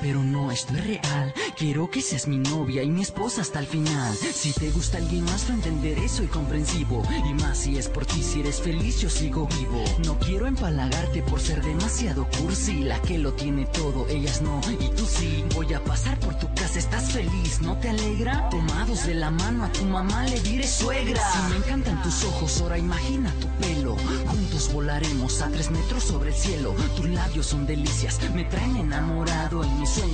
Pero 0.00 0.22
no 0.22 0.50
esto 0.50 0.74
es 0.76 0.86
real. 0.86 1.34
Quiero 1.56 1.90
que 1.90 2.02
seas 2.02 2.26
mi 2.26 2.38
novia 2.38 2.82
y 2.82 2.88
mi 2.88 3.02
esposa 3.02 3.42
hasta 3.42 3.60
el 3.60 3.66
final. 3.66 4.14
Si 4.14 4.52
te 4.52 4.70
gusta 4.70 4.98
alguien 4.98 5.24
más, 5.24 5.48
lo 5.48 5.54
entenderé, 5.54 6.08
soy 6.08 6.26
comprensivo. 6.26 7.02
Y 7.28 7.34
más 7.34 7.58
si 7.58 7.78
es 7.78 7.88
por 7.88 8.06
ti, 8.06 8.22
si 8.22 8.40
eres 8.40 8.60
feliz, 8.60 9.00
yo 9.00 9.10
sigo 9.10 9.46
vivo. 9.58 9.84
No 10.04 10.18
quiero 10.18 10.46
empalagarte 10.46 11.22
por 11.22 11.40
ser 11.40 11.62
demasiado 11.62 12.26
cursi. 12.38 12.84
La 12.84 13.00
que 13.00 13.18
lo 13.18 13.32
tiene 13.32 13.66
todo, 13.66 14.06
ellas 14.08 14.42
no, 14.42 14.60
y 14.80 14.88
tú 14.90 15.06
sí. 15.06 15.44
Voy 15.54 15.72
a 15.74 15.82
pasar 15.82 16.18
por 16.20 16.38
tu 16.38 16.52
casa, 16.54 16.78
estás 16.78 17.12
feliz, 17.12 17.60
¿no 17.60 17.76
te 17.78 17.88
alegra? 17.90 18.48
Tomados 18.50 19.06
de 19.06 19.14
la 19.14 19.30
mano 19.30 19.64
a 19.64 19.72
tu 19.72 19.84
mamá 19.84 20.24
le 20.24 20.40
diré 20.40 20.66
suegra. 20.66 21.20
Si 21.32 21.52
me 21.52 21.56
encantan 21.56 22.02
tus 22.02 22.24
ojos, 22.24 22.60
ahora 22.60 22.78
imagina 22.78 23.32
tu 23.40 23.48
pelo. 23.58 23.73
Volaremos 24.72 25.42
a 25.42 25.48
tres 25.48 25.70
metros 25.70 26.04
sobre 26.04 26.30
el 26.30 26.34
cielo. 26.34 26.74
Tus 26.96 27.08
labios 27.08 27.46
son 27.46 27.66
delicias, 27.66 28.18
me 28.34 28.44
traen 28.44 28.76
enamorado 28.76 29.62
en 29.62 29.82
en 29.82 29.86
realidad 29.86 30.13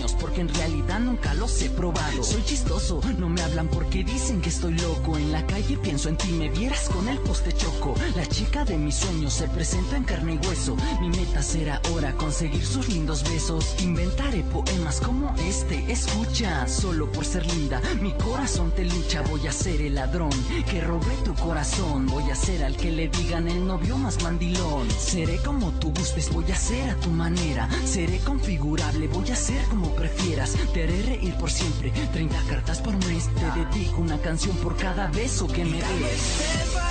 nunca 1.00 1.34
los 1.34 1.60
he 1.62 1.70
probado. 1.70 2.22
Soy 2.22 2.42
chistoso, 2.44 3.00
no 3.18 3.28
me 3.28 3.42
hablan 3.42 3.68
porque 3.68 4.04
dicen 4.04 4.40
que 4.40 4.48
estoy 4.48 4.74
loco. 4.78 5.16
En 5.16 5.32
la 5.32 5.44
calle 5.46 5.76
pienso 5.78 6.08
en 6.08 6.16
ti, 6.16 6.28
me 6.32 6.48
vieras 6.48 6.88
con 6.88 7.08
el 7.08 7.18
poste 7.18 7.52
choco. 7.52 7.94
La 8.14 8.26
chica 8.26 8.64
de 8.64 8.76
mis 8.76 8.96
sueños 8.96 9.32
se 9.32 9.48
presenta 9.48 9.96
en 9.96 10.04
carne 10.04 10.34
y 10.40 10.46
hueso. 10.46 10.76
Mi 11.00 11.08
meta 11.08 11.42
será 11.42 11.80
ahora 11.88 12.12
conseguir 12.12 12.64
sus 12.64 12.88
lindos 12.88 13.24
besos. 13.24 13.74
Inventaré 13.80 14.42
poemas 14.44 15.00
como 15.00 15.34
este, 15.46 15.90
escucha. 15.90 16.66
Solo 16.68 17.10
por 17.10 17.24
ser 17.24 17.46
linda, 17.54 17.80
mi 18.00 18.12
corazón 18.12 18.70
te 18.72 18.84
lucha. 18.84 19.22
Voy 19.22 19.46
a 19.46 19.52
ser 19.52 19.80
el 19.80 19.94
ladrón 19.94 20.30
que 20.70 20.80
robé 20.80 21.14
tu 21.24 21.34
corazón. 21.34 22.06
Voy 22.06 22.30
a 22.30 22.34
ser 22.34 22.64
al 22.64 22.76
que 22.76 22.90
le 22.90 23.08
digan 23.08 23.48
el 23.48 23.66
novio 23.66 23.96
más 23.96 24.22
mandilón. 24.22 24.88
Seré 24.90 25.38
como 25.38 25.70
tú 25.72 25.92
gustes, 25.92 26.30
voy 26.32 26.50
a 26.50 26.56
ser 26.56 26.90
a 26.90 26.96
tu 26.96 27.10
manera. 27.10 27.68
Seré 27.84 28.18
configurable, 28.18 29.08
voy 29.08 29.30
a 29.30 29.36
ser 29.36 29.62
como 29.64 29.94
prefieras. 29.94 30.56
Haré 30.90 31.02
reír 31.02 31.34
por 31.34 31.50
siempre. 31.50 31.90
30 31.90 32.42
cartas 32.48 32.80
por 32.80 32.94
mes. 33.06 33.28
Te 33.34 33.60
dedico 33.60 34.00
una 34.00 34.18
canción 34.18 34.56
por 34.56 34.76
cada 34.76 35.08
beso 35.08 35.46
que 35.46 35.64
me 35.64 35.78
des. 35.78 36.89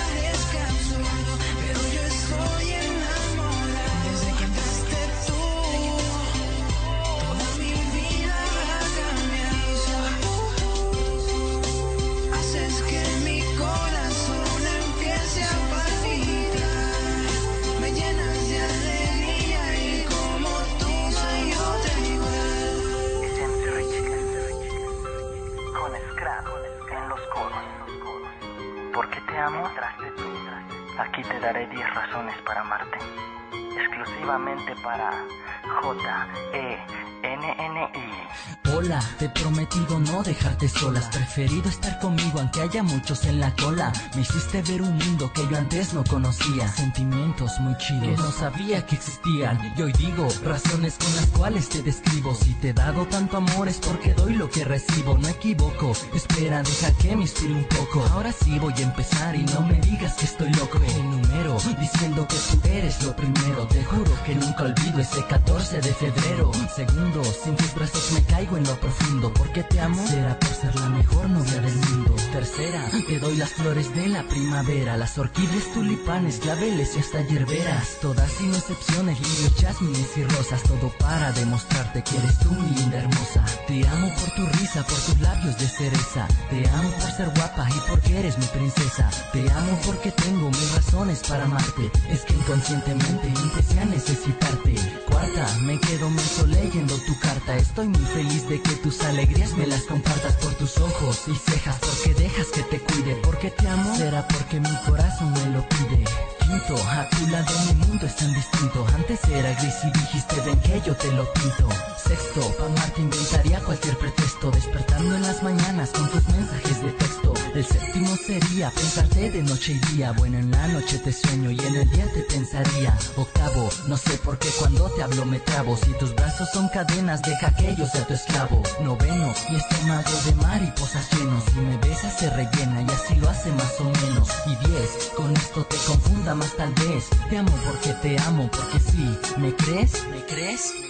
Has 40.61 41.07
preferido 41.07 41.69
estar 41.69 41.99
conmigo 41.99 42.37
aunque 42.37 42.59
haya 42.59 42.83
muchos 42.83 43.23
en 43.23 43.39
la 43.39 43.55
cola. 43.55 43.93
Me 44.13 44.23
hiciste 44.23 44.61
ver 44.63 44.81
un 44.81 44.97
mundo 44.97 45.31
que 45.31 45.47
yo 45.47 45.57
antes 45.57 45.93
no 45.93 46.03
conocía. 46.03 46.67
Sentimientos 46.67 47.57
muy 47.61 47.77
chidos 47.77 48.03
que 48.03 48.17
no 48.17 48.29
sabía 48.29 48.85
que 48.85 48.95
existían. 48.95 49.73
Y 49.77 49.81
hoy 49.81 49.93
digo 49.93 50.27
razones 50.43 50.97
con 50.97 51.15
las 51.15 51.27
cuales 51.27 51.69
te 51.69 51.81
describo. 51.81 52.35
Si 52.35 52.53
te 52.55 52.69
he 52.69 52.73
dado 52.73 53.05
tanto 53.05 53.37
amor 53.37 53.69
es 53.69 53.77
porque 53.77 54.13
doy 54.13 54.33
lo 54.33 54.49
que 54.49 54.65
recibo. 54.65 55.17
No 55.17 55.29
equivoco. 55.29 55.93
Espera, 56.13 56.61
deja 56.61 56.91
que 56.97 57.15
me 57.15 57.21
inspire 57.21 57.53
un 57.53 57.63
poco. 57.63 58.05
Ahora 58.11 58.33
sí 58.33 58.59
voy 58.59 58.73
a 58.73 58.81
empezar 58.81 59.37
y 59.37 59.45
no 59.45 59.61
me 59.61 59.79
digas 59.79 60.15
que 60.15 60.25
estoy 60.25 60.51
loco. 60.55 60.77
Enumero 60.97 61.57
diciendo 61.79 62.27
que 62.27 62.35
tú 62.35 62.67
eres 62.67 63.01
lo 63.03 63.15
primero. 63.15 63.65
Te 63.67 63.81
juro 63.85 64.11
que 64.25 64.35
nunca 64.35 64.63
olvido 64.63 64.99
ese 64.99 65.23
14 65.23 65.79
de 65.79 65.93
febrero. 65.93 66.51
Segundo, 66.75 67.23
sin 67.23 67.55
tus 67.55 67.73
brazos 67.73 68.11
me 68.11 68.21
caigo 68.23 68.57
en 68.57 68.65
lo 68.65 68.77
profundo. 68.81 69.33
Porque 69.33 69.63
te 69.63 69.79
amo, 69.79 70.05
será 70.05 70.37
ser 70.53 70.75
la 70.75 70.89
mejor 70.89 71.29
novia 71.29 71.61
del 71.61 71.75
mundo. 71.75 72.15
Tercera, 72.31 72.89
te 73.07 73.19
doy 73.19 73.37
las 73.37 73.49
flores 73.49 73.93
de 73.95 74.07
la 74.07 74.23
primavera. 74.23 74.97
Las 74.97 75.17
orquídeas, 75.17 75.71
tulipanes, 75.73 76.37
claveles 76.37 76.95
y 76.95 76.99
hasta 76.99 77.21
hierberas. 77.21 77.97
Todas 78.01 78.31
sin 78.31 78.53
excepciones, 78.53 79.19
lirios, 79.19 79.55
jazmines 79.59 80.17
y 80.17 80.23
rosas. 80.23 80.61
Todo 80.63 80.91
para 80.99 81.31
demostrarte 81.31 82.03
que 82.03 82.17
eres 82.17 82.39
tú 82.39 82.51
mi 82.51 82.69
linda 82.75 82.99
hermosa. 82.99 83.43
Te 83.67 83.87
amo 83.87 84.09
por 84.19 84.29
tu 84.35 84.45
risa, 84.59 84.83
por 84.83 84.99
tus 84.99 85.19
labios 85.19 85.57
de 85.57 85.67
cereza. 85.67 86.27
Te 86.49 86.69
amo 86.69 86.89
por 86.91 87.11
ser 87.11 87.29
guapa 87.35 87.67
y 87.69 87.89
porque 87.89 88.19
eres 88.19 88.37
mi 88.37 88.45
princesa. 88.45 89.09
Te 89.33 89.49
amo 89.51 89.79
porque 89.85 90.11
tengo 90.11 90.49
mil 90.49 90.69
razones 90.75 91.21
para 91.27 91.45
amarte. 91.45 91.91
Es 92.09 92.21
que 92.21 92.33
inconscientemente 92.33 93.27
empecé 93.27 93.79
a 93.79 93.85
necesitarte. 93.85 94.75
Cuarta, 95.09 95.47
me 95.61 95.79
quedo 95.79 96.09
menso 96.09 96.45
leyendo 96.47 96.95
tu 97.07 97.19
carta. 97.19 97.57
Estoy 97.57 97.87
muy 97.87 98.05
feliz 98.13 98.47
de 98.47 98.61
que 98.61 98.75
tus 98.75 99.01
alegrías 99.01 99.53
me 99.53 99.67
las 99.67 99.83
compartas 99.83 100.38
por 100.41 100.53
tus 100.55 100.77
ojos 100.77 101.23
y 101.27 101.35
cejas. 101.35 101.77
Porque 101.79 102.13
dejas 102.13 102.47
que 102.47 102.63
te 102.63 102.79
cuide. 102.79 103.15
Porque 103.23 103.51
te 103.51 103.67
amo, 103.67 103.95
será 103.95 104.27
porque 104.27 104.59
mi 104.59 104.75
corazón 104.85 105.31
me 105.33 105.45
lo 105.55 105.67
pide. 105.69 106.03
Quinto, 106.39 106.75
a 106.89 107.09
tu 107.09 107.27
lado 107.27 107.53
mi 107.67 107.85
mundo 107.85 108.05
es 108.05 108.15
tan 108.15 108.33
distinto. 108.33 108.85
Antes 108.95 109.19
era 109.25 109.53
gris 109.53 109.75
y 109.83 109.91
dijiste 109.99 110.41
ven 110.41 110.59
que 110.61 110.81
yo 110.85 110.95
te 110.95 111.11
lo 111.11 111.31
pinto. 111.33 111.67
Sexto, 112.07 112.41
amarte 112.65 113.01
inventaría 113.01 113.59
cualquier 113.59 113.97
pretexto. 113.97 114.51
Despertando 114.51 115.15
en 115.15 115.21
las 115.21 115.43
mañanas 115.43 115.89
con 115.89 116.09
tus 116.09 116.27
mensajes 116.29 116.81
de 116.81 116.91
texto. 116.91 117.33
El 117.53 117.65
séptimo 117.65 118.15
sería 118.15 118.71
pensarte 118.71 119.31
de 119.31 119.43
noche 119.43 119.73
y 119.73 119.95
día. 119.95 120.11
Bueno, 120.13 120.37
en 120.37 120.51
la 120.51 120.67
noche 120.69 120.97
te 120.99 121.11
sueño 121.11 121.51
y 121.51 121.59
en 121.59 121.75
el 121.75 121.89
día 121.89 122.05
te 122.13 122.21
pensaría. 122.21 122.97
Octavo, 123.17 123.69
no 123.87 123.97
sé 123.97 124.17
por 124.19 124.37
qué 124.39 124.49
cuando 124.59 124.89
te 124.91 125.03
hablo 125.03 125.25
me 125.25 125.39
trabo. 125.39 125.75
Si 125.77 125.91
tus 125.93 126.15
brazos 126.15 126.49
son 126.53 126.69
cadenas, 126.69 127.21
deja 127.21 127.53
que 127.55 127.75
yo 127.75 127.85
sea 127.85 128.05
tu 128.07 128.13
esclavo. 128.13 128.63
Noveno, 128.81 129.33
mi 129.49 129.57
estómago 129.57 130.11
de 130.25 130.35
mariposas 130.35 131.11
llenos. 131.11 131.43
Si 131.53 131.59
me 131.59 131.77
besas 131.77 132.17
se 132.17 132.29
rellena 132.29 132.81
y 132.81 132.85
así 132.85 133.15
lo 133.15 133.29
hace 133.29 133.51
más 133.51 133.79
o 133.79 133.83
menos. 133.83 134.29
Y 134.45 134.67
diez, 134.67 135.11
con 135.15 135.35
esto 135.35 135.65
te 135.65 135.77
confunda 135.77 136.33
más 136.35 136.55
tal 136.55 136.73
vez. 136.73 137.09
Te 137.29 137.37
amo 137.37 137.51
porque 137.65 137.93
te 138.01 138.17
amo, 138.19 138.49
porque 138.51 138.79
sí. 138.79 139.17
¿Me 139.37 139.53
crees? 139.55 140.07
¿Me 140.07 140.25
crees? 140.25 140.88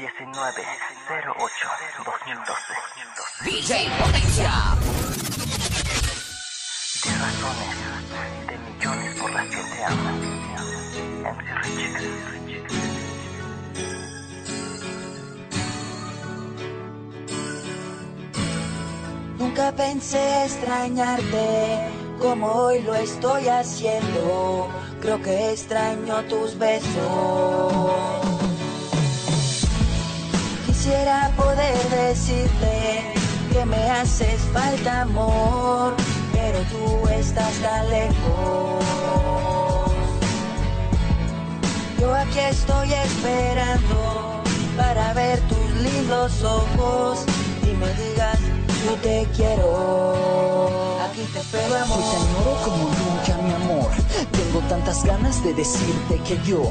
19-08-2012. 0.00 0.08
DJ 3.44 3.90
Potencia. 3.98 4.52
10 7.04 7.20
razones 7.20 7.76
de 8.46 8.56
millones 8.58 9.20
por 9.20 9.30
las 9.30 9.46
que 9.46 9.56
te 9.56 9.84
amo. 9.84 10.10
MC 11.20 11.66
Rich. 12.30 12.64
Nunca 19.38 19.72
pensé 19.72 20.44
extrañarte 20.46 21.90
como 22.18 22.46
hoy 22.46 22.80
lo 22.82 22.94
estoy 22.94 23.48
haciendo. 23.48 24.70
Creo 25.02 25.20
que 25.20 25.52
extraño 25.52 26.24
tus 26.24 26.56
besos. 26.58 28.29
Quisiera 30.90 31.30
poder 31.36 31.88
decirte 31.88 33.14
que 33.52 33.64
me 33.64 33.90
haces 33.92 34.40
falta 34.52 35.02
amor, 35.02 35.94
pero 36.32 36.58
tú 36.62 37.08
estás 37.08 37.52
tan 37.62 37.88
lejos. 37.90 38.84
Yo 42.00 42.12
aquí 42.12 42.40
estoy 42.40 42.92
esperando 42.92 44.42
para 44.76 45.12
ver 45.12 45.38
tus 45.42 45.70
lindos 45.80 46.42
ojos 46.42 47.20
y 47.62 47.72
me 47.76 47.86
digas 47.94 48.40
yo 48.84 48.94
te 48.96 49.28
quiero. 49.36 50.96
Aquí 51.08 51.22
te 51.32 51.38
espero 51.38 51.76
amor. 51.84 51.98
Hoy 51.98 52.04
te 52.04 52.64
como 52.64 52.84
nunca, 52.88 53.42
mi 53.42 53.54
amor. 53.54 53.90
Tengo 54.32 54.58
tantas 54.68 55.04
ganas 55.04 55.40
de 55.44 55.54
decirte 55.54 56.18
que 56.26 56.36
yo 56.44 56.62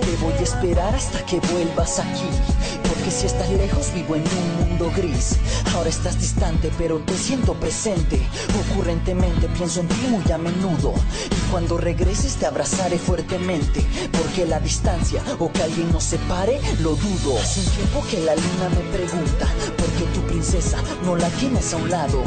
te 0.00 0.16
voy 0.24 0.32
a 0.32 0.42
esperar 0.42 0.94
hasta 0.94 1.18
que 1.26 1.40
vuelvas 1.40 1.98
aquí. 1.98 2.85
Porque 3.06 3.20
si 3.20 3.26
estás 3.26 3.48
lejos 3.50 3.94
vivo 3.94 4.16
en 4.16 4.24
un 4.24 4.68
mundo 4.68 4.90
gris. 4.96 5.36
Ahora 5.76 5.88
estás 5.88 6.18
distante, 6.18 6.72
pero 6.76 6.98
te 6.98 7.16
siento 7.16 7.54
presente. 7.54 8.20
Ocurrentemente 8.68 9.46
pienso 9.50 9.78
en 9.78 9.86
ti 9.86 10.08
muy 10.08 10.32
a 10.32 10.38
menudo. 10.38 10.92
Y 11.30 11.50
cuando 11.52 11.78
regreses 11.78 12.34
te 12.34 12.46
abrazaré 12.46 12.98
fuertemente. 12.98 13.86
Porque 14.10 14.44
la 14.44 14.58
distancia 14.58 15.22
o 15.38 15.52
que 15.52 15.62
alguien 15.62 15.92
nos 15.92 16.02
separe, 16.02 16.60
lo 16.80 16.96
dudo. 16.96 17.38
Hace 17.38 17.60
un 17.60 17.66
tiempo 17.76 18.04
que 18.10 18.18
la 18.22 18.34
luna 18.34 18.70
me 18.70 18.98
pregunta 18.98 19.46
por 19.78 19.86
qué 19.90 20.04
tu 20.12 20.22
princesa 20.22 20.82
no 21.04 21.14
la 21.14 21.28
tienes 21.28 21.72
a 21.74 21.76
un 21.76 21.88
lado. 21.88 22.24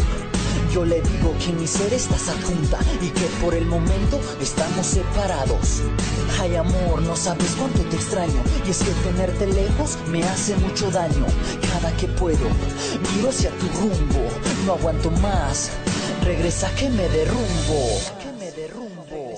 Yo 0.71 0.86
le 0.86 1.01
digo 1.01 1.34
que 1.43 1.51
mi 1.53 1.65
ser 1.65 1.91
estás 1.93 2.29
adjunta 2.29 2.77
y 3.01 3.10
que 3.10 3.25
por 3.41 3.55
el 3.55 3.65
momento 3.65 4.19
estamos 4.39 4.86
separados. 4.86 5.82
Ay 6.39 6.55
amor, 6.55 7.01
no 7.01 7.15
sabes 7.15 7.55
cuánto 7.58 7.82
te 7.89 7.95
extraño 7.95 8.41
y 8.67 8.69
es 8.69 8.77
que 8.79 8.91
tenerte 9.10 9.47
lejos 9.47 9.97
me 10.08 10.23
hace 10.23 10.55
mucho 10.58 10.91
daño. 10.91 11.25
Cada 11.73 11.91
que 11.97 12.08
puedo, 12.08 12.45
miro 13.15 13.29
hacia 13.29 13.49
tu 13.51 13.67
rumbo, 13.79 14.29
no 14.65 14.73
aguanto 14.73 15.10
más. 15.10 15.71
Regresa 16.23 16.69
que 16.75 16.89
me 16.89 17.10
derrumbo. 17.10 17.99
Que 18.21 18.32
me 18.34 18.51
derrumbo. 18.51 19.38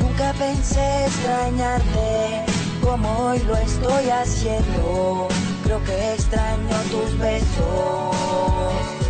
Nunca 0.00 0.32
pensé 0.38 1.04
extrañarte 1.04 2.46
como 2.82 3.26
hoy 3.26 3.40
lo 3.40 3.56
estoy 3.56 4.08
haciendo. 4.08 5.28
Creo 5.64 5.84
que 5.84 6.14
extraño 6.14 6.76
tus 6.90 7.18
besos. 7.18 9.03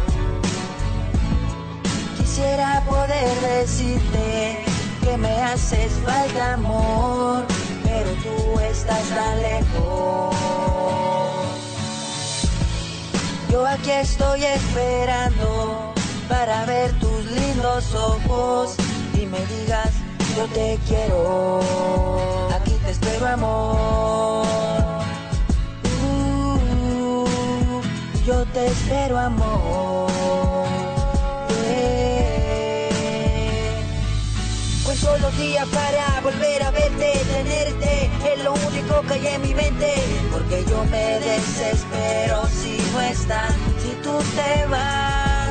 Quisiera 2.35 2.83
poder 2.89 3.41
decirte 3.43 4.59
que 5.05 5.17
me 5.17 5.41
haces 5.41 5.93
falta 6.05 6.55
amor, 6.55 7.45
pero 7.85 8.11
tú 8.25 8.59
estás 8.59 9.09
tan 9.11 9.41
lejos. 9.41 10.35
Yo 13.53 13.65
aquí 13.65 13.93
estoy 13.93 14.43
esperando 14.43 15.95
para 16.29 16.65
ver 16.65 16.91
tus 16.99 17.25
lindos 17.27 17.95
ojos 17.95 18.75
y 19.13 19.27
me 19.27 19.39
digas 19.47 19.91
yo 20.37 20.47
te 20.47 20.77
quiero. 20.89 21.61
Aquí 22.53 22.73
te 22.85 22.91
espero 22.91 23.29
amor. 23.29 24.45
Uh, 26.03 27.81
yo 28.27 28.45
te 28.47 28.67
espero 28.67 29.21
amor. 29.21 30.64
Los 35.05 35.37
días 35.39 35.69
para 35.69 36.21
volver 36.23 36.63
a 36.63 36.71
verte, 36.71 37.13
tenerte, 37.31 38.11
es 38.33 38.43
lo 38.43 38.55
único 38.55 39.03
que 39.03 39.15
hay 39.15 39.27
en 39.29 39.43
mi 39.43 39.55
mente. 39.55 39.95
Porque 40.33 40.65
yo 40.69 40.83
me 40.87 41.21
desespero 41.21 42.47
si 42.47 42.79
no 42.93 43.01
estás, 43.03 43.53
si 43.83 43.91
tú 44.03 44.19
te 44.35 44.67
vas. 44.67 45.51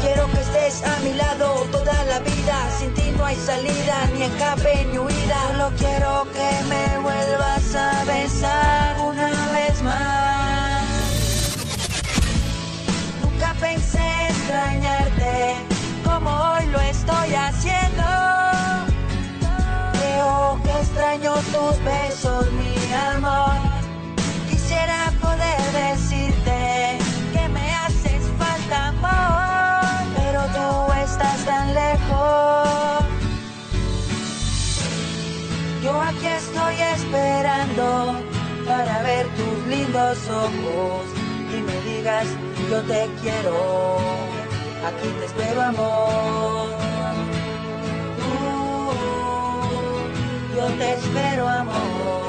Quiero 0.00 0.26
que 0.32 0.40
estés 0.40 0.82
a 0.82 0.98
mi 1.00 1.12
lado 1.14 1.66
toda 1.70 2.04
la 2.06 2.18
vida, 2.20 2.56
sin 2.78 2.92
ti 2.94 3.12
no 3.16 3.24
hay 3.26 3.36
salida, 3.36 4.08
ni 4.14 4.22
escape 4.22 4.86
ni 4.90 4.98
huida. 4.98 5.38
Solo 5.52 5.70
quiero 5.78 6.26
que 6.32 6.64
me 6.68 6.98
vuelvas 6.98 7.74
a 7.74 8.04
besar 8.04 9.00
una 9.00 9.52
vez 9.52 9.82
más. 9.82 10.84
Nunca 13.22 13.54
pensé 13.60 14.28
extrañarte 14.30 15.56
como 16.04 16.30
hoy 16.30 16.66
lo 16.66 16.80
estoy 16.80 17.34
haciendo. 17.34 17.97
Extraño 20.98 21.34
tus 21.34 21.84
besos, 21.84 22.52
mi 22.52 22.74
amor. 23.14 23.52
Quisiera 24.50 25.12
poder 25.20 25.60
decirte 25.72 26.98
que 27.32 27.48
me 27.50 27.72
haces 27.72 28.22
falta 28.36 28.88
amor, 28.88 30.14
pero 30.16 30.40
tú 30.56 30.92
estás 31.04 31.44
tan 31.44 31.72
lejos. 31.72 33.04
Yo 35.84 36.02
aquí 36.02 36.26
estoy 36.26 36.74
esperando 36.96 38.20
para 38.66 39.02
ver 39.02 39.26
tus 39.36 39.66
lindos 39.68 40.18
ojos 40.28 41.04
y 41.56 41.60
me 41.62 41.80
digas 41.92 42.26
yo 42.68 42.82
te 42.82 43.08
quiero. 43.22 43.98
Aquí 44.84 45.08
te 45.20 45.26
espero 45.26 45.62
amor. 45.62 46.77
yo 50.58 50.66
te 50.76 50.92
espero 50.94 51.46
amor. 51.46 52.27